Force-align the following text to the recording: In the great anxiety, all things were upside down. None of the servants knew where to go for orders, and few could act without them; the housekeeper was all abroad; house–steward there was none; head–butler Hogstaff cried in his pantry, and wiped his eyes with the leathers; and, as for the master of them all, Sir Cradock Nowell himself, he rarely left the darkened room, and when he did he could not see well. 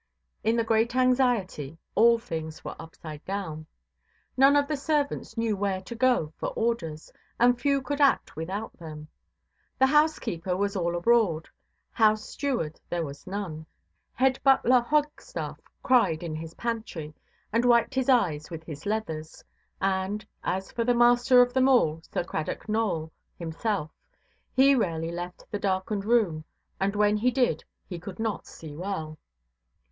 In 0.43 0.55
the 0.55 0.63
great 0.63 0.95
anxiety, 0.95 1.77
all 1.93 2.17
things 2.17 2.65
were 2.65 2.75
upside 2.79 3.23
down. 3.23 3.67
None 4.35 4.55
of 4.55 4.67
the 4.67 4.75
servants 4.75 5.37
knew 5.37 5.55
where 5.55 5.79
to 5.81 5.93
go 5.93 6.33
for 6.37 6.47
orders, 6.55 7.13
and 7.39 7.61
few 7.61 7.83
could 7.83 8.01
act 8.01 8.35
without 8.35 8.73
them; 8.79 9.09
the 9.77 9.85
housekeeper 9.85 10.57
was 10.57 10.75
all 10.75 10.95
abroad; 10.95 11.47
house–steward 11.91 12.79
there 12.89 13.05
was 13.05 13.27
none; 13.27 13.67
head–butler 14.13 14.81
Hogstaff 14.81 15.59
cried 15.83 16.23
in 16.23 16.33
his 16.33 16.55
pantry, 16.55 17.13
and 17.53 17.63
wiped 17.63 17.93
his 17.93 18.09
eyes 18.09 18.49
with 18.49 18.65
the 18.65 18.75
leathers; 18.87 19.43
and, 19.79 20.25
as 20.43 20.71
for 20.71 20.83
the 20.83 20.95
master 20.95 21.43
of 21.43 21.53
them 21.53 21.69
all, 21.69 22.01
Sir 22.11 22.23
Cradock 22.23 22.67
Nowell 22.67 23.11
himself, 23.37 23.91
he 24.55 24.73
rarely 24.73 25.11
left 25.11 25.45
the 25.51 25.59
darkened 25.59 26.05
room, 26.05 26.43
and 26.79 26.95
when 26.95 27.17
he 27.17 27.29
did 27.29 27.63
he 27.87 27.99
could 27.99 28.17
not 28.17 28.47
see 28.47 28.75
well. 28.75 29.19